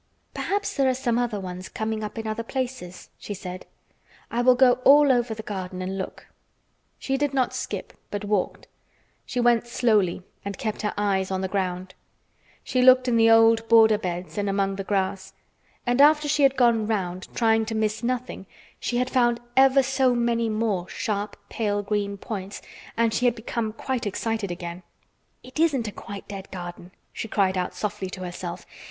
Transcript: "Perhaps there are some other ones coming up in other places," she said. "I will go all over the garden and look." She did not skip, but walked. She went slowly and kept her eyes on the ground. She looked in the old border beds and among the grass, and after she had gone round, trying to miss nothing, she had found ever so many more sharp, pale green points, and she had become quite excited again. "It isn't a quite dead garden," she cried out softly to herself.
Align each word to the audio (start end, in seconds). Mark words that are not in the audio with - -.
"Perhaps 0.33 0.75
there 0.77 0.89
are 0.89 0.95
some 0.95 1.19
other 1.19 1.39
ones 1.39 1.69
coming 1.69 2.03
up 2.03 2.17
in 2.17 2.25
other 2.25 2.41
places," 2.41 3.11
she 3.19 3.35
said. 3.35 3.67
"I 4.31 4.41
will 4.41 4.55
go 4.55 4.79
all 4.83 5.11
over 5.11 5.35
the 5.35 5.43
garden 5.43 5.79
and 5.79 5.95
look." 5.95 6.25
She 6.97 7.17
did 7.17 7.35
not 7.35 7.53
skip, 7.53 7.93
but 8.09 8.25
walked. 8.25 8.67
She 9.27 9.39
went 9.39 9.67
slowly 9.67 10.23
and 10.43 10.57
kept 10.57 10.81
her 10.81 10.95
eyes 10.97 11.29
on 11.29 11.41
the 11.41 11.47
ground. 11.47 11.93
She 12.63 12.81
looked 12.81 13.07
in 13.07 13.15
the 13.15 13.29
old 13.29 13.69
border 13.69 13.99
beds 13.99 14.39
and 14.39 14.49
among 14.49 14.77
the 14.77 14.83
grass, 14.83 15.33
and 15.85 16.01
after 16.01 16.27
she 16.27 16.41
had 16.41 16.57
gone 16.57 16.87
round, 16.87 17.27
trying 17.35 17.63
to 17.67 17.75
miss 17.75 18.01
nothing, 18.01 18.47
she 18.79 18.97
had 18.97 19.07
found 19.07 19.39
ever 19.55 19.83
so 19.83 20.15
many 20.15 20.49
more 20.49 20.89
sharp, 20.89 21.37
pale 21.47 21.83
green 21.83 22.17
points, 22.17 22.59
and 22.97 23.13
she 23.13 23.25
had 23.25 23.35
become 23.35 23.71
quite 23.71 24.07
excited 24.07 24.49
again. 24.49 24.81
"It 25.43 25.59
isn't 25.59 25.87
a 25.87 25.91
quite 25.91 26.27
dead 26.27 26.49
garden," 26.49 26.89
she 27.13 27.27
cried 27.27 27.55
out 27.55 27.75
softly 27.75 28.09
to 28.09 28.21
herself. 28.21 28.65